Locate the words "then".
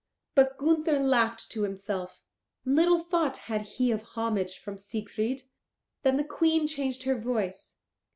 6.01-6.17